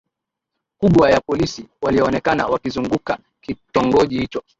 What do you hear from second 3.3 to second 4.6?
kitongoji hicho